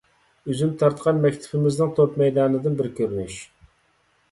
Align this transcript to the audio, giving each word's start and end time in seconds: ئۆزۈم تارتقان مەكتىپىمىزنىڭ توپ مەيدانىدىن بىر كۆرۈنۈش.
ئۆزۈم 0.53 0.71
تارتقان 0.83 1.19
مەكتىپىمىزنىڭ 1.25 1.93
توپ 2.01 2.17
مەيدانىدىن 2.23 2.81
بىر 2.83 2.91
كۆرۈنۈش. 3.03 3.39